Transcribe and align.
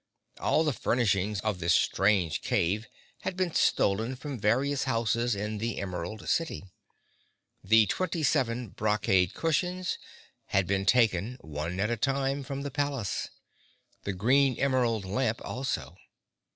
All 0.39 0.63
the 0.63 0.73
furnishings 0.73 1.41
of 1.41 1.59
this 1.59 1.75
strange 1.75 2.41
cave 2.41 2.87
had 3.21 3.37
been 3.37 3.53
stolen 3.53 4.15
from 4.15 4.39
various 4.39 4.85
houses 4.85 5.35
in 5.35 5.59
the 5.59 5.77
Emerald 5.79 6.27
City. 6.27 6.63
The 7.63 7.85
twenty 7.85 8.23
seven 8.23 8.69
brocade 8.69 9.35
cushions 9.35 9.99
had 10.45 10.65
been 10.65 10.87
taken, 10.87 11.37
one 11.41 11.79
at 11.79 11.91
a 11.91 11.97
time 11.97 12.41
from 12.41 12.63
the 12.63 12.71
palace; 12.71 13.29
the 14.01 14.11
green 14.13 14.57
emerald 14.57 15.05
lamp 15.05 15.39
also. 15.45 15.95